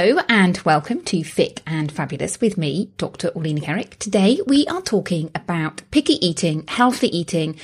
[0.00, 3.30] Hello and welcome to Fit and Fabulous with me, Dr.
[3.30, 3.96] Orlena Kerek.
[3.96, 7.58] Today we are talking about picky eating, healthy eating,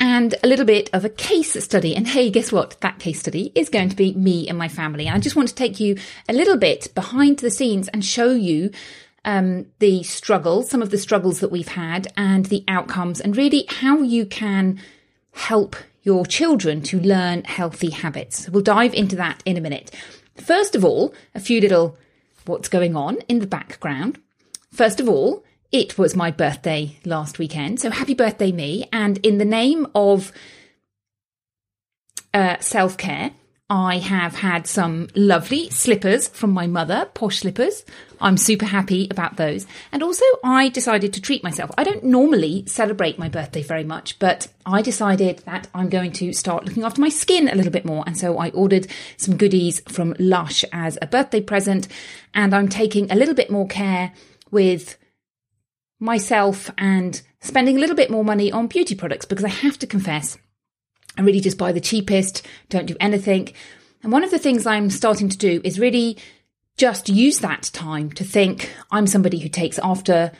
[0.00, 1.94] and a little bit of a case study.
[1.94, 2.80] And hey, guess what?
[2.80, 5.06] That case study is going to be me and my family.
[5.06, 5.96] And I just want to take you
[6.28, 8.72] a little bit behind the scenes and show you
[9.24, 13.66] um, the struggles, some of the struggles that we've had and the outcomes and really
[13.68, 14.80] how you can
[15.30, 18.48] help your children to learn healthy habits.
[18.48, 19.92] We'll dive into that in a minute.
[20.40, 21.96] First of all, a few little
[22.46, 24.20] what's going on in the background.
[24.72, 28.88] First of all, it was my birthday last weekend, so happy birthday, me.
[28.92, 30.32] And in the name of
[32.32, 33.32] uh, self care,
[33.70, 37.84] I have had some lovely slippers from my mother, posh slippers.
[38.18, 39.66] I'm super happy about those.
[39.92, 41.70] And also, I decided to treat myself.
[41.76, 46.32] I don't normally celebrate my birthday very much, but I decided that I'm going to
[46.32, 48.04] start looking after my skin a little bit more.
[48.06, 48.86] And so I ordered
[49.18, 51.88] some goodies from Lush as a birthday present.
[52.32, 54.14] And I'm taking a little bit more care
[54.50, 54.96] with
[56.00, 59.86] myself and spending a little bit more money on beauty products because I have to
[59.86, 60.38] confess,
[61.18, 63.52] I really just buy the cheapest, don't do anything.
[64.02, 66.16] And one of the things I'm starting to do is really
[66.76, 70.30] just use that time to think I'm somebody who takes after,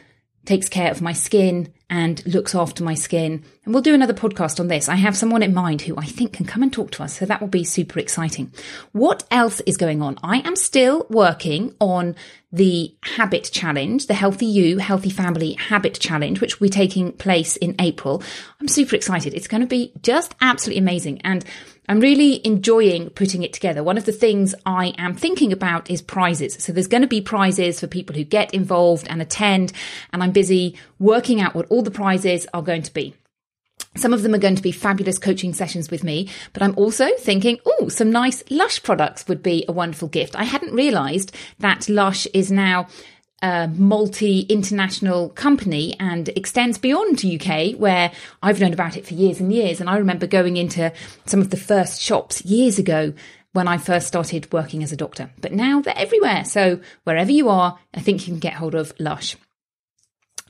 [0.49, 3.45] takes care of my skin and looks after my skin.
[3.65, 4.89] And we'll do another podcast on this.
[4.89, 7.19] I have someone in mind who I think can come and talk to us.
[7.19, 8.51] So that will be super exciting.
[8.93, 10.19] What else is going on?
[10.23, 12.17] I am still working on
[12.51, 17.57] the habit challenge, the healthy you, healthy family habit challenge, which will be taking place
[17.57, 18.23] in April.
[18.59, 19.35] I'm super excited.
[19.35, 21.21] It's going to be just absolutely amazing.
[21.25, 21.45] And
[21.89, 23.83] I'm really enjoying putting it together.
[23.83, 26.63] One of the things I am thinking about is prizes.
[26.63, 29.73] So there's going to be prizes for people who get involved and attend.
[30.13, 33.15] And I'm busy working out what all the prizes are going to be.
[33.97, 37.09] Some of them are going to be fabulous coaching sessions with me, but I'm also
[37.19, 40.37] thinking, oh, some nice Lush products would be a wonderful gift.
[40.37, 42.87] I hadn't realized that Lush is now
[43.43, 48.11] a multi international company and extends beyond UK, where
[48.43, 49.81] I've known about it for years and years.
[49.81, 50.93] And I remember going into
[51.27, 53.13] some of the first shops years ago
[53.53, 55.31] when I first started working as a doctor.
[55.41, 56.45] But now they're everywhere.
[56.45, 59.37] So wherever you are, I think you can get hold of Lush.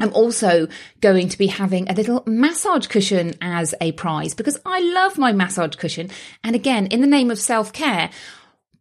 [0.00, 0.68] I'm also
[1.00, 5.32] going to be having a little massage cushion as a prize because I love my
[5.32, 6.10] massage cushion.
[6.44, 8.10] And again, in the name of self care,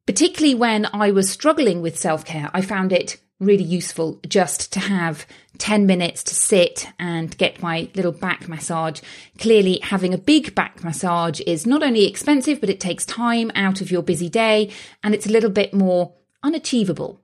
[0.05, 4.79] particularly when I was struggling with self care, I found it really useful just to
[4.79, 5.25] have
[5.59, 9.01] 10 minutes to sit and get my little back massage.
[9.37, 13.81] Clearly, having a big back massage is not only expensive, but it takes time out
[13.81, 14.71] of your busy day
[15.03, 16.13] and it's a little bit more
[16.43, 17.21] unachievable.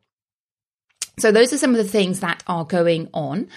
[1.20, 3.48] So those are some of the things that are going on.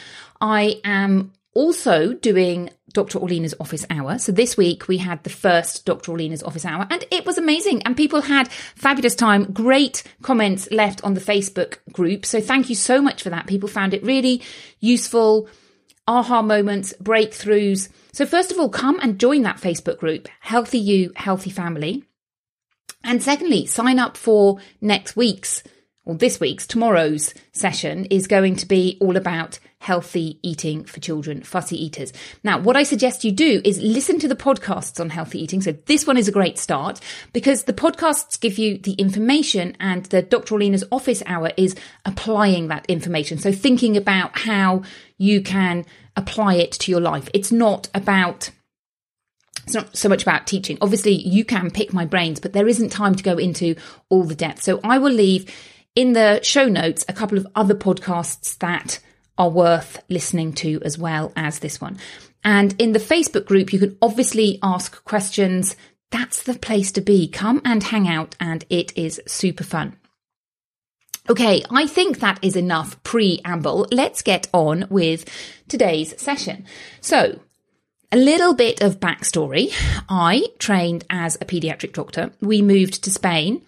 [0.41, 3.19] I am also doing Dr.
[3.19, 4.19] Orlena's office hour.
[4.19, 6.13] So this week we had the first Dr.
[6.13, 9.53] Orlena's office hour and it was amazing and people had fabulous time.
[9.53, 12.25] Great comments left on the Facebook group.
[12.25, 13.47] So thank you so much for that.
[13.47, 14.41] People found it really
[14.81, 15.47] useful.
[16.09, 17.91] Aha moments, breakthroughs.
[18.13, 22.03] So first of all, come and join that Facebook group, Healthy You, Healthy Family.
[23.05, 25.63] And secondly, sign up for next week's
[26.07, 31.43] or this week's, tomorrow's session is going to be all about healthy eating for children,
[31.43, 32.13] fussy eaters.
[32.43, 35.61] Now, what I suggest you do is listen to the podcasts on healthy eating.
[35.61, 37.01] So this one is a great start
[37.33, 40.55] because the podcasts give you the information and the Dr.
[40.55, 41.75] Orlena's office hour is
[42.05, 43.39] applying that information.
[43.39, 44.83] So thinking about how
[45.19, 47.29] you can apply it to your life.
[47.35, 48.51] It's not about
[49.65, 50.79] it's not so much about teaching.
[50.81, 53.75] Obviously, you can pick my brains, but there isn't time to go into
[54.09, 54.63] all the depth.
[54.63, 55.53] So I will leave
[55.97, 59.01] in the show notes a couple of other podcasts that
[59.39, 61.99] are worth listening to as well as this one.
[62.45, 65.75] And in the Facebook group, you can obviously ask questions.
[66.11, 67.27] That's the place to be.
[67.27, 69.97] Come and hang out, and it is super fun.
[71.29, 73.89] Okay, I think that is enough preamble.
[73.91, 75.25] Let's get on with
[75.67, 76.67] today's session.
[77.01, 77.41] So,
[78.13, 79.73] a little bit of backstory.
[80.09, 82.31] I trained as a pediatric doctor.
[82.41, 83.63] We moved to Spain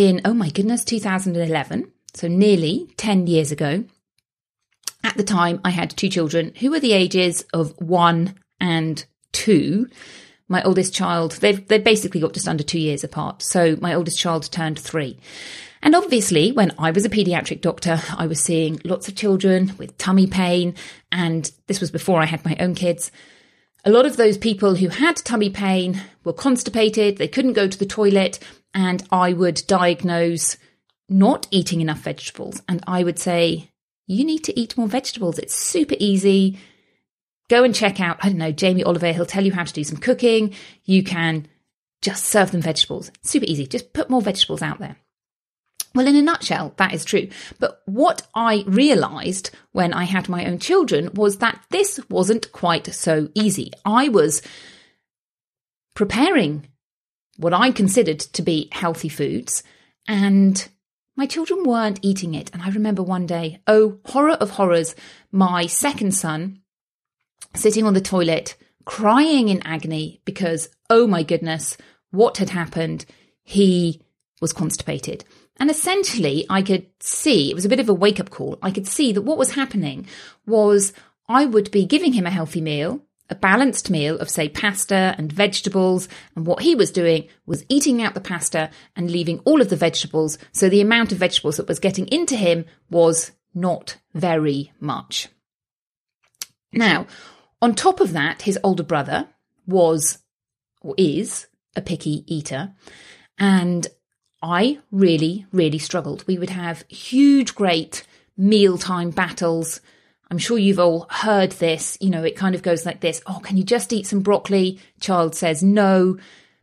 [0.00, 1.92] in, oh my goodness, 2011.
[2.14, 3.84] So nearly 10 years ago.
[5.04, 9.88] At the time, I had two children who were the ages of one and two.
[10.48, 13.42] My oldest child, they've, they basically got just under two years apart.
[13.42, 15.18] So my oldest child turned three.
[15.82, 19.96] And obviously, when I was a pediatric doctor, I was seeing lots of children with
[19.98, 20.74] tummy pain.
[21.12, 23.12] And this was before I had my own kids.
[23.84, 27.78] A lot of those people who had tummy pain were constipated, they couldn't go to
[27.78, 28.38] the toilet,
[28.74, 30.56] and I would diagnose
[31.08, 32.62] not eating enough vegetables.
[32.68, 33.70] And I would say,
[34.06, 35.38] you need to eat more vegetables.
[35.38, 36.58] It's super easy.
[37.48, 39.12] Go and check out, I don't know, Jamie Oliver.
[39.12, 40.54] He'll tell you how to do some cooking.
[40.84, 41.48] You can
[42.00, 43.10] just serve them vegetables.
[43.22, 43.66] Super easy.
[43.66, 44.96] Just put more vegetables out there.
[45.94, 47.28] Well, in a nutshell, that is true.
[47.58, 52.86] But what I realized when I had my own children was that this wasn't quite
[52.94, 53.72] so easy.
[53.84, 54.42] I was
[55.94, 56.68] preparing
[57.40, 59.62] what I considered to be healthy foods,
[60.06, 60.68] and
[61.16, 62.50] my children weren't eating it.
[62.52, 64.94] And I remember one day, oh, horror of horrors,
[65.32, 66.60] my second son
[67.54, 71.76] sitting on the toilet, crying in agony because, oh my goodness,
[72.10, 73.04] what had happened?
[73.42, 74.00] He
[74.40, 75.24] was constipated.
[75.58, 78.58] And essentially, I could see, it was a bit of a wake up call.
[78.62, 80.06] I could see that what was happening
[80.46, 80.92] was
[81.28, 85.32] I would be giving him a healthy meal, a balanced meal of, say, pasta and
[85.32, 86.08] vegetables.
[86.34, 89.76] And what he was doing was eating out the pasta and leaving all of the
[89.76, 90.36] vegetables.
[90.52, 95.28] So the amount of vegetables that was getting into him was not very much.
[96.72, 97.06] Now,
[97.62, 99.28] on top of that, his older brother
[99.66, 100.18] was
[100.82, 101.46] or is
[101.76, 102.72] a picky eater.
[103.38, 103.86] And
[104.42, 106.24] I really, really struggled.
[106.26, 108.04] We would have huge, great
[108.36, 109.80] mealtime battles
[110.30, 111.98] I'm sure you've all heard this.
[112.00, 114.78] You know, it kind of goes like this Oh, can you just eat some broccoli?
[115.00, 116.18] Child says no.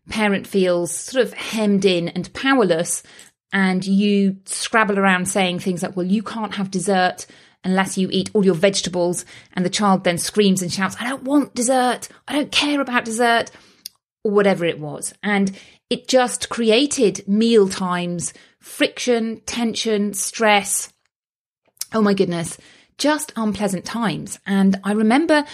[0.09, 3.03] Parent feels sort of hemmed in and powerless.
[3.51, 7.25] And you scrabble around saying things like, Well, you can't have dessert
[7.63, 9.25] unless you eat all your vegetables.
[9.53, 12.07] And the child then screams and shouts, I don't want dessert.
[12.27, 13.51] I don't care about dessert.
[14.23, 15.13] Or whatever it was.
[15.23, 15.57] And
[15.89, 20.91] it just created meal times, friction, tension, stress.
[21.93, 22.57] Oh my goodness
[22.97, 24.39] just unpleasant times.
[24.45, 25.45] And I remember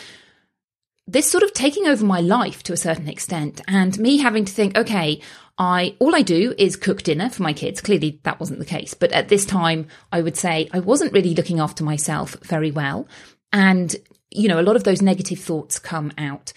[1.06, 4.54] this sort of taking over my life to a certain extent and me having to
[4.54, 5.22] think, okay,
[5.58, 7.82] I all I do is cook dinner for my kids.
[7.82, 11.36] Clearly that wasn't the case, but at this time I would say I wasn't really
[11.36, 13.08] looking after myself very well.
[13.52, 13.96] And
[14.32, 16.54] you know, a lot of those negative thoughts come out.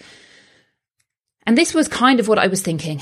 [1.47, 3.01] And this was kind of what I was thinking.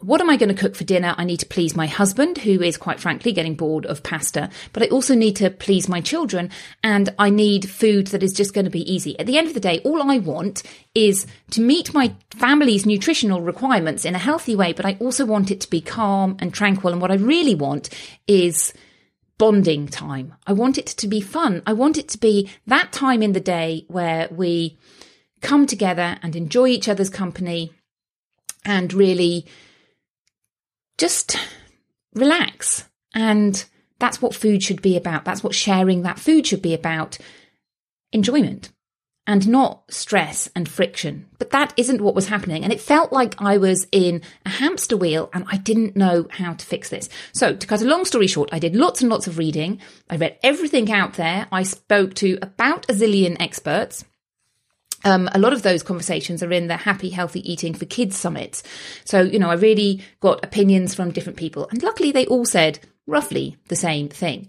[0.00, 1.14] What am I going to cook for dinner?
[1.16, 4.82] I need to please my husband, who is quite frankly getting bored of pasta, but
[4.82, 6.50] I also need to please my children
[6.82, 9.16] and I need food that is just going to be easy.
[9.20, 10.64] At the end of the day, all I want
[10.96, 15.52] is to meet my family's nutritional requirements in a healthy way, but I also want
[15.52, 16.92] it to be calm and tranquil.
[16.92, 17.90] And what I really want
[18.26, 18.74] is
[19.38, 20.34] bonding time.
[20.48, 21.62] I want it to be fun.
[21.64, 24.78] I want it to be that time in the day where we
[25.40, 27.72] come together and enjoy each other's company
[28.64, 29.46] and really
[30.98, 31.36] just
[32.14, 32.88] relax.
[33.14, 33.64] And
[33.98, 35.24] that's what food should be about.
[35.24, 37.18] That's what sharing that food should be about
[38.12, 38.70] enjoyment.
[39.26, 41.26] and not stress and friction.
[41.38, 42.62] But that isn't what was happening.
[42.62, 46.52] And it felt like I was in a hamster wheel and I didn't know how
[46.52, 47.08] to fix this.
[47.32, 49.80] So to cut a long story short, I did lots and lots of reading.
[50.10, 51.46] I read everything out there.
[51.50, 54.04] I spoke to about a zillion experts.
[55.04, 58.62] Um, a lot of those conversations are in the Happy Healthy Eating for Kids Summit.
[59.04, 61.68] So, you know, I really got opinions from different people.
[61.70, 64.48] And luckily, they all said roughly the same thing.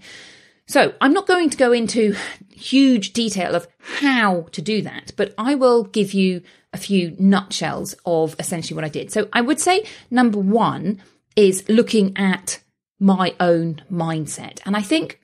[0.68, 2.16] So I'm not going to go into
[2.50, 6.42] huge detail of how to do that, but I will give you
[6.74, 9.12] a few nutshells of essentially what I did.
[9.12, 11.02] So I would say number one
[11.36, 12.60] is looking at
[13.00, 14.60] my own mindset.
[14.66, 15.20] And I think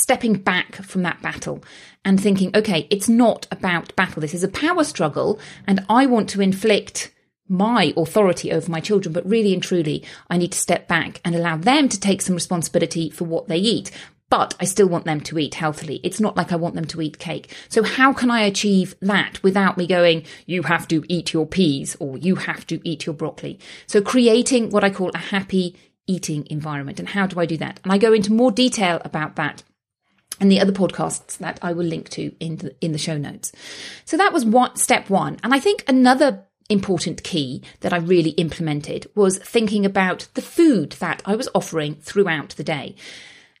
[0.00, 1.62] stepping back from that battle
[2.04, 4.20] and thinking, okay, it's not about battle.
[4.20, 7.12] This is a power struggle and I want to inflict
[7.48, 11.34] my authority over my children, but really and truly, I need to step back and
[11.34, 13.90] allow them to take some responsibility for what they eat.
[14.30, 16.00] But I still want them to eat healthily.
[16.04, 17.52] It's not like I want them to eat cake.
[17.68, 21.96] So how can I achieve that without me going, you have to eat your peas
[21.98, 23.58] or you have to eat your broccoli?
[23.88, 25.74] So creating what I call a happy
[26.06, 26.98] eating environment.
[26.98, 27.80] And how do I do that?
[27.82, 29.62] And I go into more detail about that
[30.40, 33.52] and the other podcasts that I will link to in the, in the show notes.
[34.04, 35.38] So that was what step one.
[35.44, 40.92] And I think another important key that I really implemented was thinking about the food
[40.92, 42.94] that I was offering throughout the day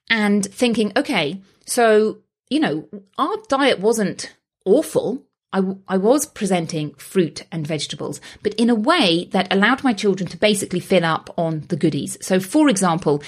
[0.08, 2.18] and thinking, okay, so,
[2.48, 4.34] you know, our diet wasn't
[4.64, 5.24] awful.
[5.52, 10.28] I, I was presenting fruit and vegetables, but in a way that allowed my children
[10.30, 12.16] to basically fill up on the goodies.
[12.20, 13.22] So, for example,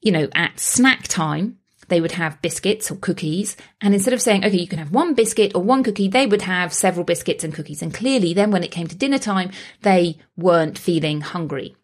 [0.00, 1.58] you know, at snack time,
[1.90, 3.56] they would have biscuits or cookies.
[3.80, 6.42] And instead of saying, okay, you can have one biscuit or one cookie, they would
[6.42, 7.82] have several biscuits and cookies.
[7.82, 9.50] And clearly, then when it came to dinner time,
[9.82, 11.76] they weren't feeling hungry.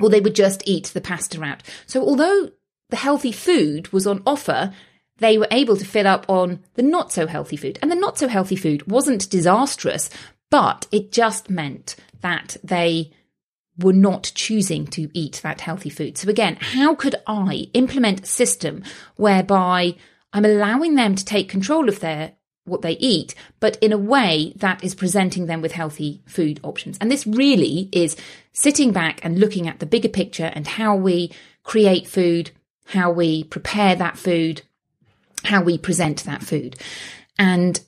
[0.00, 1.62] Or they would just eat the pasta out.
[1.86, 2.50] So although
[2.88, 4.72] the healthy food was on offer,
[5.18, 7.78] they were able to fill up on the not so healthy food.
[7.82, 10.08] And the not so healthy food wasn't disastrous,
[10.50, 13.12] but it just meant that they
[13.78, 16.18] were not choosing to eat that healthy food.
[16.18, 18.84] So again, how could I implement a system
[19.16, 19.96] whereby
[20.32, 22.32] I'm allowing them to take control of their
[22.64, 26.96] what they eat, but in a way that is presenting them with healthy food options.
[27.00, 28.16] And this really is
[28.52, 31.32] sitting back and looking at the bigger picture and how we
[31.64, 32.52] create food,
[32.86, 34.62] how we prepare that food,
[35.44, 36.76] how we present that food.
[37.36, 37.80] And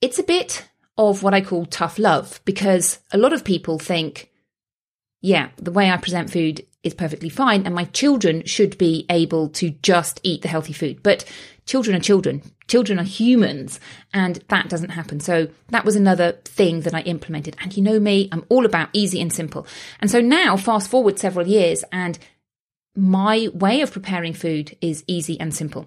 [0.00, 0.66] it's a bit
[0.96, 4.30] of what I call tough love because a lot of people think
[5.20, 9.48] yeah, the way I present food is perfectly fine, and my children should be able
[9.50, 11.02] to just eat the healthy food.
[11.02, 11.24] But
[11.66, 12.42] children are children.
[12.68, 13.80] Children are humans,
[14.14, 15.20] and that doesn't happen.
[15.20, 17.56] So that was another thing that I implemented.
[17.60, 19.66] And you know me, I'm all about easy and simple.
[20.00, 22.18] And so now, fast forward several years, and
[22.94, 25.86] my way of preparing food is easy and simple.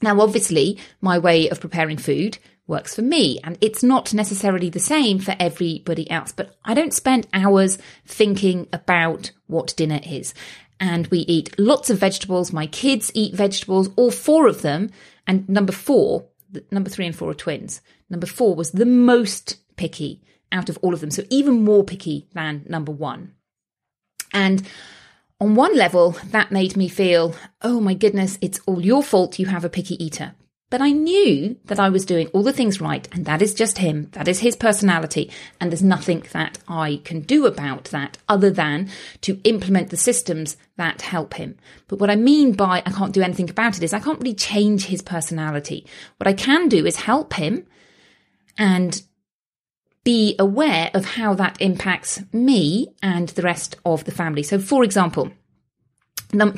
[0.00, 3.38] Now, obviously, my way of preparing food works for me.
[3.44, 8.68] And it's not necessarily the same for everybody else, but I don't spend hours thinking
[8.72, 10.34] about what dinner is.
[10.78, 12.52] And we eat lots of vegetables.
[12.52, 14.90] My kids eat vegetables, all four of them.
[15.26, 16.26] And number four,
[16.70, 17.80] number three and four are twins.
[18.10, 21.10] Number four was the most picky out of all of them.
[21.10, 23.32] So even more picky than number one.
[24.32, 24.66] And
[25.40, 29.46] on one level, that made me feel, oh my goodness, it's all your fault you
[29.46, 30.34] have a picky eater.
[30.68, 33.78] But I knew that I was doing all the things right, and that is just
[33.78, 34.08] him.
[34.12, 35.30] That is his personality.
[35.60, 40.56] And there's nothing that I can do about that other than to implement the systems
[40.76, 41.56] that help him.
[41.86, 44.34] But what I mean by I can't do anything about it is I can't really
[44.34, 45.86] change his personality.
[46.16, 47.64] What I can do is help him
[48.58, 49.00] and
[50.02, 54.42] be aware of how that impacts me and the rest of the family.
[54.42, 55.30] So, for example,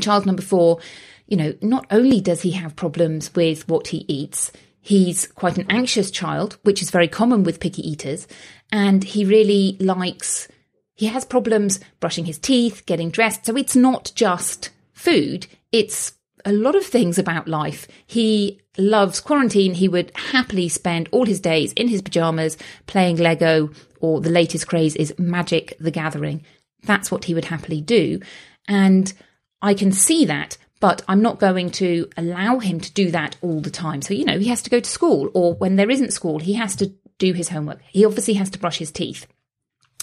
[0.00, 0.80] child number four
[1.28, 5.66] you know, not only does he have problems with what he eats, he's quite an
[5.68, 8.26] anxious child, which is very common with picky eaters,
[8.72, 10.48] and he really likes,
[10.94, 13.46] he has problems brushing his teeth, getting dressed.
[13.46, 17.86] So it's not just food, it's a lot of things about life.
[18.06, 19.74] He loves quarantine.
[19.74, 22.56] He would happily spend all his days in his pajamas
[22.86, 23.70] playing Lego,
[24.00, 26.44] or the latest craze is Magic the Gathering.
[26.84, 28.20] That's what he would happily do.
[28.66, 29.12] And
[29.60, 33.60] I can see that but I'm not going to allow him to do that all
[33.60, 34.02] the time.
[34.02, 36.54] So, you know, he has to go to school, or when there isn't school, he
[36.54, 37.80] has to do his homework.
[37.90, 39.26] He obviously has to brush his teeth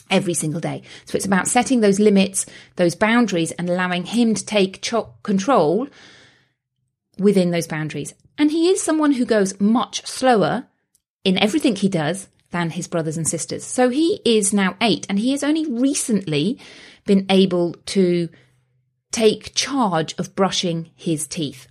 [0.10, 0.84] every single day.
[1.06, 5.88] So it's about setting those limits, those boundaries, and allowing him to take cho- control
[7.18, 8.14] within those boundaries.
[8.38, 10.68] And he is someone who goes much slower
[11.24, 13.64] in everything he does than his brothers and sisters.
[13.64, 16.60] So he is now eight, and he has only recently
[17.06, 18.30] been able to
[19.16, 21.68] take charge of brushing his teeth.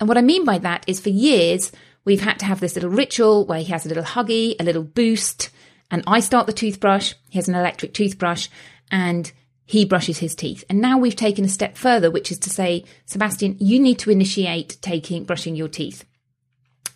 [0.00, 1.70] And what I mean by that is for years,
[2.04, 4.82] we've had to have this little ritual where he has a little huggy, a little
[4.82, 5.50] boost,
[5.92, 7.14] and I start the toothbrush.
[7.30, 8.48] He has an electric toothbrush
[8.90, 9.30] and
[9.64, 10.64] he brushes his teeth.
[10.68, 14.10] And now we've taken a step further, which is to say, Sebastian, you need to
[14.10, 16.04] initiate taking, brushing your teeth.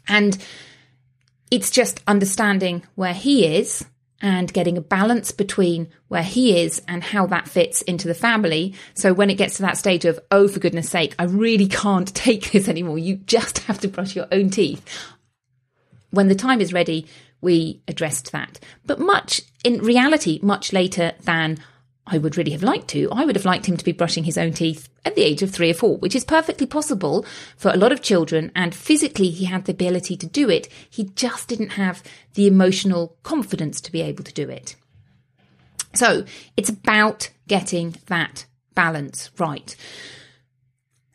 [0.09, 0.37] And
[1.53, 3.85] it's just understanding where he is
[4.21, 8.75] and getting a balance between where he is and how that fits into the family.
[8.95, 12.09] So when it gets to that stage of, oh, for goodness sake, I really can't
[12.15, 12.99] take this anymore.
[12.99, 14.85] You just have to brush your own teeth.
[16.11, 17.07] When the time is ready,
[17.41, 18.59] we addressed that.
[18.87, 21.59] But much, in reality, much later than
[22.07, 23.11] I would really have liked to.
[23.11, 25.51] I would have liked him to be brushing his own teeth at the age of
[25.51, 28.53] three or four, which is perfectly possible for a lot of children.
[28.55, 30.69] And physically, he had the ability to do it.
[30.89, 32.03] He just didn't have
[32.35, 34.77] the emotional confidence to be able to do it.
[35.95, 36.25] So
[36.57, 39.75] it's about getting that balance right.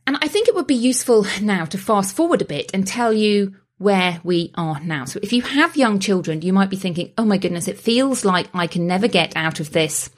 [0.05, 3.13] And I think it would be useful now to fast forward a bit and tell
[3.13, 5.05] you where we are now.
[5.05, 8.25] So if you have young children, you might be thinking, oh my goodness, it feels
[8.25, 10.09] like I can never get out of this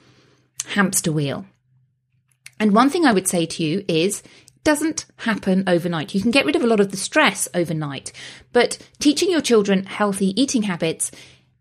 [0.66, 1.46] hamster wheel.
[2.58, 4.22] And one thing I would say to you is
[4.62, 6.14] doesn't happen overnight.
[6.14, 8.12] You can get rid of a lot of the stress overnight,
[8.52, 11.10] but teaching your children healthy eating habits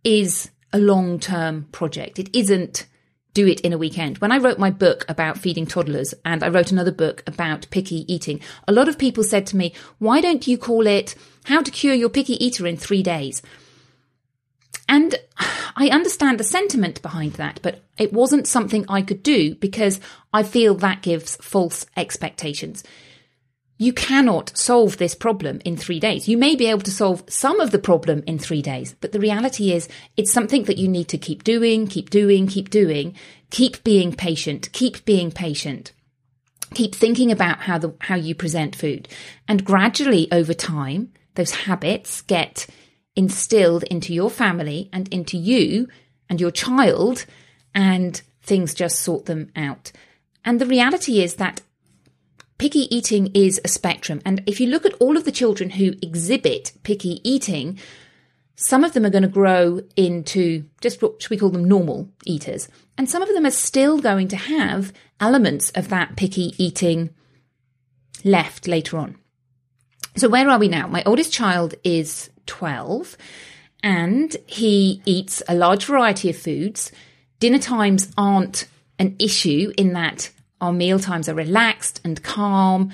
[0.03, 2.17] is a long term project.
[2.19, 2.85] It isn't
[3.33, 4.19] do it in a weekend.
[4.19, 8.11] When I wrote my book about feeding toddlers and I wrote another book about picky
[8.13, 11.71] eating, a lot of people said to me, why don't you call it how to
[11.71, 13.41] cure your picky eater in three days?
[14.89, 15.15] And
[15.75, 19.99] I understand the sentiment behind that, but it wasn't something I could do because
[20.33, 22.83] I feel that gives false expectations.
[23.77, 26.27] You cannot solve this problem in three days.
[26.27, 29.19] You may be able to solve some of the problem in three days, but the
[29.19, 33.15] reality is it's something that you need to keep doing, keep doing, keep doing,
[33.49, 35.91] keep being patient, keep being patient.
[36.73, 39.07] Keep thinking about how the, how you present food.
[39.47, 42.65] And gradually over time, those habits get
[43.15, 45.87] instilled into your family and into you
[46.29, 47.25] and your child,
[47.75, 49.91] and things just sort them out.
[50.45, 51.61] And the reality is that
[52.57, 54.21] picky eating is a spectrum.
[54.25, 57.79] And if you look at all of the children who exhibit picky eating,
[58.55, 62.09] some of them are going to grow into just what should we call them normal
[62.25, 62.67] eaters.
[62.97, 67.09] And some of them are still going to have elements of that picky eating
[68.23, 69.17] left later on.
[70.15, 70.87] So where are we now?
[70.87, 73.17] My oldest child is 12
[73.81, 76.91] and he eats a large variety of foods.
[77.39, 78.67] Dinner times aren't
[78.99, 82.91] an issue in that our meal times are relaxed and calm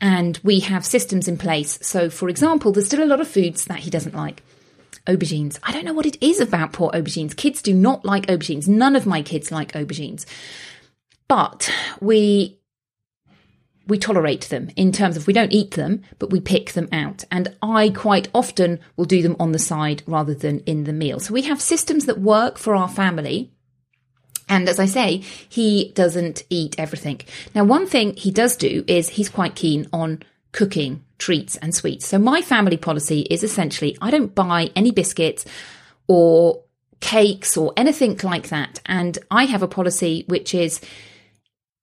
[0.00, 1.78] and we have systems in place.
[1.80, 4.42] So, for example, there's still a lot of foods that he doesn't like.
[5.06, 5.58] Aubergines.
[5.62, 7.36] I don't know what it is about poor aubergines.
[7.36, 8.66] Kids do not like aubergines.
[8.66, 10.26] None of my kids like aubergines.
[11.28, 12.58] But we
[13.86, 17.24] we tolerate them in terms of we don't eat them, but we pick them out.
[17.30, 21.20] And I quite often will do them on the side rather than in the meal.
[21.20, 23.52] So we have systems that work for our family.
[24.48, 27.20] And as I say, he doesn't eat everything.
[27.54, 30.22] Now, one thing he does do is he's quite keen on
[30.52, 32.06] cooking treats and sweets.
[32.06, 35.44] So my family policy is essentially I don't buy any biscuits
[36.08, 36.62] or
[37.00, 38.80] cakes or anything like that.
[38.86, 40.80] And I have a policy which is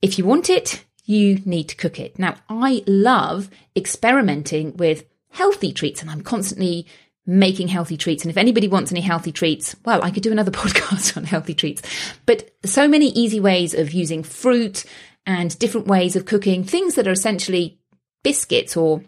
[0.01, 2.17] if you want it, you need to cook it.
[2.17, 6.87] Now, I love experimenting with healthy treats and I'm constantly
[7.25, 8.23] making healthy treats.
[8.23, 11.53] And if anybody wants any healthy treats, well, I could do another podcast on healthy
[11.53, 11.81] treats.
[12.25, 14.85] But so many easy ways of using fruit
[15.25, 17.79] and different ways of cooking things that are essentially
[18.23, 19.03] biscuits or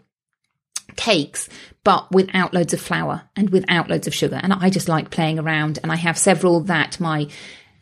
[0.96, 1.48] cakes,
[1.84, 4.40] but without loads of flour and without loads of sugar.
[4.42, 7.28] And I just like playing around and I have several that my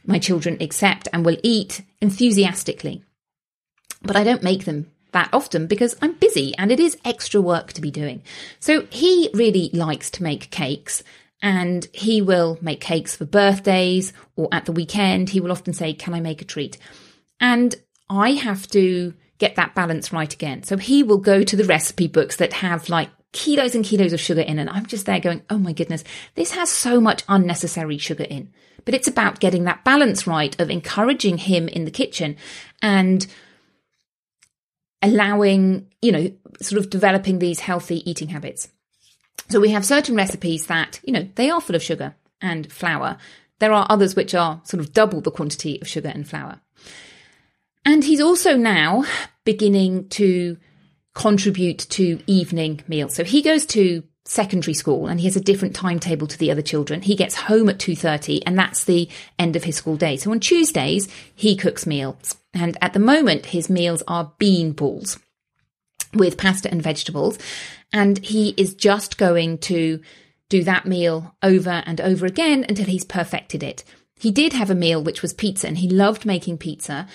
[0.06, 3.02] my children accept and will eat enthusiastically
[4.04, 7.72] but I don't make them that often because I'm busy and it is extra work
[7.72, 8.22] to be doing.
[8.60, 11.02] So he really likes to make cakes
[11.40, 15.30] and he will make cakes for birthdays or at the weekend.
[15.30, 16.78] He will often say, Can I make a treat?
[17.40, 17.74] And
[18.10, 20.62] I have to get that balance right again.
[20.62, 24.20] So he will go to the recipe books that have like kilos and kilos of
[24.20, 27.98] sugar in, and I'm just there going, Oh my goodness, this has so much unnecessary
[27.98, 28.52] sugar in.
[28.84, 32.36] But it's about getting that balance right of encouraging him in the kitchen
[32.82, 33.26] and
[35.04, 38.68] allowing, you know, sort of developing these healthy eating habits.
[39.50, 43.18] So we have certain recipes that, you know, they are full of sugar and flour.
[43.58, 46.60] There are others which are sort of double the quantity of sugar and flour.
[47.84, 49.04] And he's also now
[49.44, 50.56] beginning to
[51.14, 53.14] contribute to evening meals.
[53.14, 56.62] So he goes to secondary school and he has a different timetable to the other
[56.62, 57.02] children.
[57.02, 59.08] He gets home at 2:30 and that's the
[59.38, 60.16] end of his school day.
[60.16, 65.18] So on Tuesdays he cooks meals and at the moment his meals are bean balls.
[66.14, 67.38] with pasta and vegetables.
[67.92, 70.00] And he is just going to
[70.48, 73.84] do that meal over and over again until he's perfected it.
[74.18, 77.08] He did have a meal which was pizza and he loved making pizza.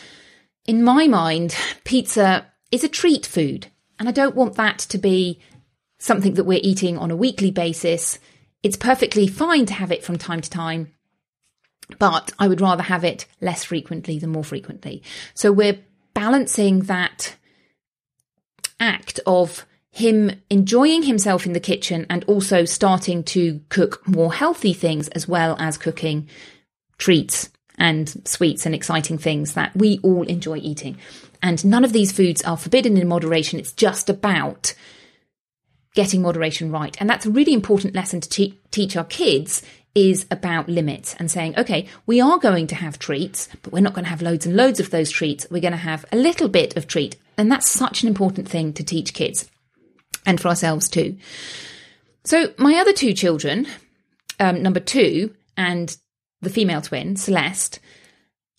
[0.65, 3.67] In my mind, pizza is a treat food.
[3.97, 5.39] And I don't want that to be
[5.99, 8.17] something that we're eating on a weekly basis.
[8.63, 10.91] It's perfectly fine to have it from time to time,
[11.99, 15.03] but I would rather have it less frequently than more frequently.
[15.33, 15.79] So we're
[16.13, 17.35] balancing that
[18.79, 24.73] act of him enjoying himself in the kitchen and also starting to cook more healthy
[24.73, 26.29] things as well as cooking
[26.97, 30.97] treats and sweets and exciting things that we all enjoy eating.
[31.41, 33.59] And none of these foods are forbidden in moderation.
[33.59, 34.73] It's just about
[35.95, 36.95] getting moderation right.
[36.99, 39.63] And that's a really important lesson to te- teach our kids
[39.95, 43.93] is about limits and saying, okay, we are going to have treats, but we're not
[43.93, 45.47] going to have loads and loads of those treats.
[45.49, 47.15] We're going to have a little bit of treat.
[47.37, 49.49] And that's such an important thing to teach kids
[50.25, 51.17] and for ourselves too.
[52.23, 53.67] So my other two children,
[54.39, 55.95] um, number two and
[56.41, 57.79] the female twin, Celeste,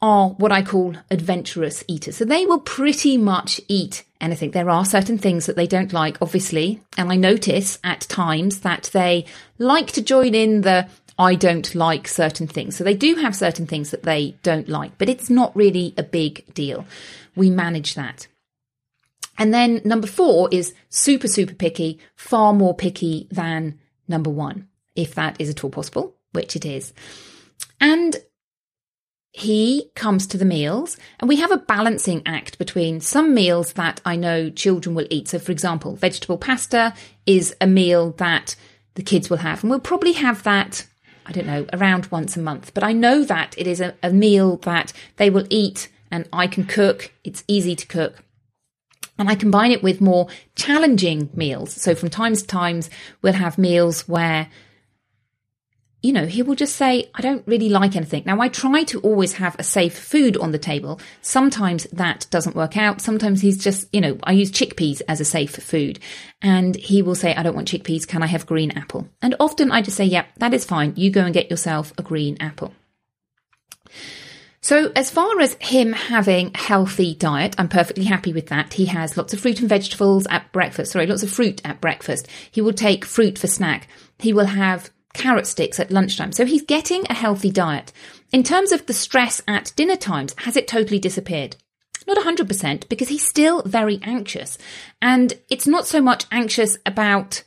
[0.03, 2.17] are what I call adventurous eaters.
[2.17, 4.53] So they will pretty much eat anything.
[4.53, 6.81] There are certain things that they don't like, obviously.
[6.97, 9.27] And I notice at times that they
[9.59, 12.77] like to join in the I don't like certain things.
[12.77, 16.03] So they do have certain things that they don't like, but it's not really a
[16.03, 16.87] big deal.
[17.37, 18.27] We manage that.
[19.37, 25.15] And then number four is super, super picky, far more picky than number one, if
[25.15, 26.95] that is at all possible, which it is.
[27.83, 28.17] And
[29.33, 34.01] he comes to the meals and we have a balancing act between some meals that
[34.05, 35.29] I know children will eat.
[35.29, 36.95] So, for example, vegetable pasta
[37.27, 38.57] is a meal that
[38.95, 40.85] the kids will have, and we'll probably have that,
[41.27, 42.75] I don't know, around once a month.
[42.75, 46.49] But I know that it is a, a meal that they will eat and I
[46.49, 47.13] can cook.
[47.23, 48.25] It's easy to cook.
[49.17, 51.73] And I combine it with more challenging meals.
[51.73, 52.91] So from time to times,
[53.23, 54.49] we'll have meals where
[56.03, 58.23] you know, he will just say, I don't really like anything.
[58.25, 60.99] Now, I try to always have a safe food on the table.
[61.21, 63.01] Sometimes that doesn't work out.
[63.03, 65.99] Sometimes he's just, you know, I use chickpeas as a safe food.
[66.41, 68.09] And he will say, I don't want chickpeas.
[68.09, 69.09] Can I have green apple?
[69.21, 70.95] And often I just say, yeah, that is fine.
[70.97, 72.73] You go and get yourself a green apple.
[74.63, 78.75] So, as far as him having healthy diet, I'm perfectly happy with that.
[78.75, 80.93] He has lots of fruit and vegetables at breakfast.
[80.93, 82.29] Sorry, lots of fruit at breakfast.
[82.51, 83.89] He will take fruit for snack.
[84.19, 86.33] He will have carrot sticks at lunchtime.
[86.33, 87.93] So he's getting a healthy diet.
[88.33, 91.57] In terms of the stress at dinner times, has it totally disappeared?
[92.07, 94.59] Not 100% because he's still very anxious.
[95.03, 97.43] And it's not so much anxious about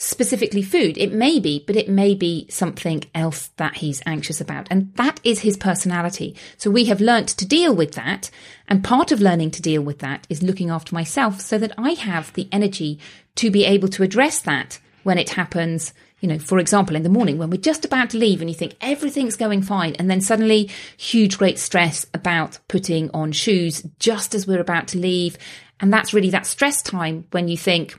[0.00, 0.96] specifically food.
[0.96, 4.66] It may be, but it may be something else that he's anxious about.
[4.70, 6.34] And that is his personality.
[6.56, 8.30] So we have learnt to deal with that.
[8.66, 11.90] And part of learning to deal with that is looking after myself so that I
[11.90, 12.98] have the energy
[13.36, 17.08] to be able to address that when it happens you know, for example, in the
[17.08, 20.20] morning when we're just about to leave and you think everything's going fine, and then
[20.20, 25.38] suddenly huge, great stress about putting on shoes just as we're about to leave.
[25.80, 27.98] And that's really that stress time when you think,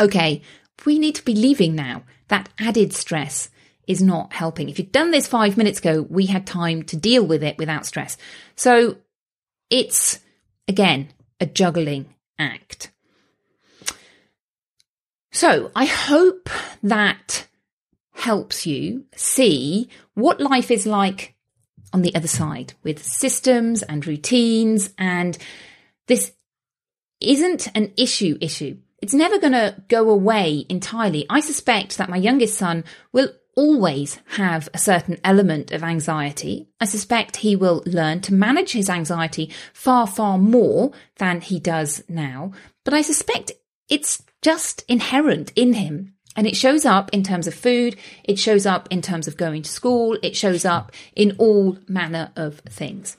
[0.00, 0.42] okay,
[0.86, 2.04] we need to be leaving now.
[2.28, 3.50] That added stress
[3.86, 4.68] is not helping.
[4.68, 7.86] If you'd done this five minutes ago, we had time to deal with it without
[7.86, 8.16] stress.
[8.54, 8.98] So
[9.70, 10.20] it's,
[10.66, 11.08] again,
[11.40, 12.90] a juggling act.
[15.38, 16.50] So I hope
[16.82, 17.46] that
[18.12, 21.36] helps you see what life is like
[21.92, 24.92] on the other side with systems and routines.
[24.98, 25.38] And
[26.08, 26.32] this
[27.20, 28.78] isn't an issue issue.
[29.00, 31.24] It's never going to go away entirely.
[31.30, 36.66] I suspect that my youngest son will always have a certain element of anxiety.
[36.80, 42.02] I suspect he will learn to manage his anxiety far, far more than he does
[42.08, 42.50] now.
[42.84, 43.52] But I suspect
[43.88, 46.14] it's just inherent in him.
[46.36, 49.62] And it shows up in terms of food, it shows up in terms of going
[49.62, 53.16] to school, it shows up in all manner of things.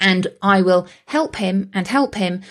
[0.00, 2.42] And I will help him and help him,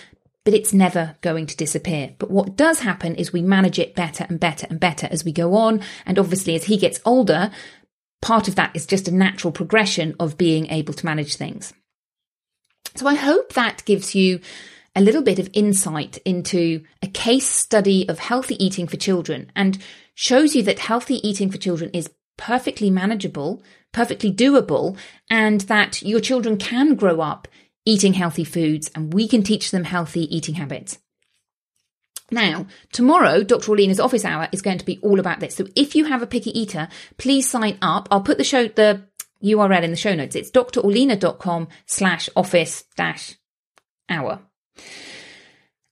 [0.44, 2.14] but it's never going to disappear.
[2.18, 5.32] But what does happen is we manage it better and better and better as we
[5.32, 5.82] go on.
[6.06, 7.50] And obviously, as he gets older,
[8.22, 11.74] part of that is just a natural progression of being able to manage things.
[12.94, 14.40] So I hope that gives you
[14.94, 19.78] a little bit of insight into a case study of healthy eating for children and
[20.14, 24.96] shows you that healthy eating for children is perfectly manageable, perfectly doable,
[25.30, 27.48] and that your children can grow up
[27.84, 30.98] eating healthy foods and we can teach them healthy eating habits.
[32.30, 33.70] Now, tomorrow, Dr.
[33.70, 35.54] Orlena's office hour is going to be all about this.
[35.54, 38.08] So if you have a picky eater, please sign up.
[38.10, 39.02] I'll put the show, the
[39.42, 40.34] URL in the show notes.
[40.34, 43.34] It's drorlena.com slash office dash
[44.08, 44.40] hour.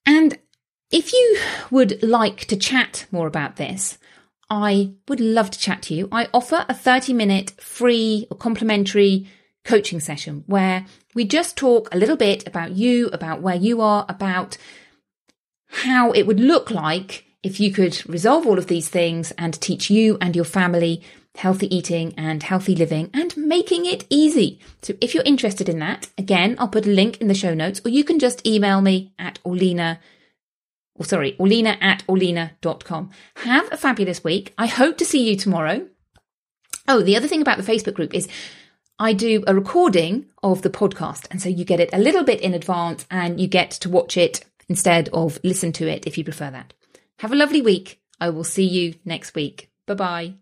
[0.06, 0.38] And
[0.92, 1.38] If you
[1.70, 3.96] would like to chat more about this,
[4.50, 6.06] I would love to chat to you.
[6.12, 9.26] I offer a 30 minute free or complimentary
[9.64, 14.04] coaching session where we just talk a little bit about you, about where you are,
[14.06, 14.58] about
[15.68, 19.88] how it would look like if you could resolve all of these things and teach
[19.88, 21.02] you and your family
[21.36, 24.60] healthy eating and healthy living and making it easy.
[24.82, 27.80] So if you're interested in that, again, I'll put a link in the show notes
[27.84, 29.98] or you can just email me at Orlena
[30.94, 33.10] or oh, sorry, Orlena at Orlena.com.
[33.36, 34.52] Have a fabulous week.
[34.58, 35.88] I hope to see you tomorrow.
[36.86, 38.28] Oh, the other thing about the Facebook group is
[38.98, 41.26] I do a recording of the podcast.
[41.30, 44.16] And so you get it a little bit in advance and you get to watch
[44.16, 46.74] it instead of listen to it if you prefer that.
[47.20, 48.00] Have a lovely week.
[48.20, 49.70] I will see you next week.
[49.86, 50.34] Bye bye.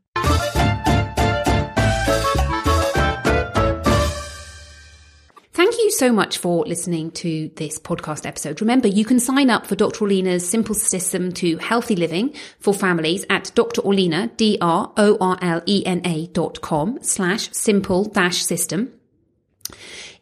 [6.01, 8.63] So much for listening to this podcast episode.
[8.63, 10.07] Remember, you can sign up for Dr.
[10.07, 13.83] Orlena's simple system to healthy living for families at Dr.
[13.83, 18.95] Orlena, D-R-O-R-L-E-N-A dot com slash simple dash system.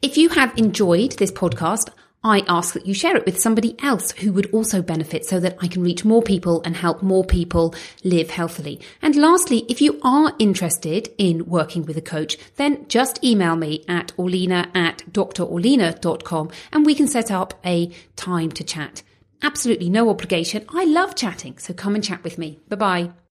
[0.02, 1.90] If you have enjoyed this podcast,
[2.28, 5.56] I ask that you share it with somebody else who would also benefit so that
[5.62, 8.82] I can reach more people and help more people live healthily.
[9.00, 13.82] And lastly, if you are interested in working with a coach, then just email me
[13.88, 19.02] at orlena at drorlena.com and we can set up a time to chat.
[19.42, 20.66] Absolutely no obligation.
[20.68, 22.60] I love chatting, so come and chat with me.
[22.68, 23.27] Bye bye.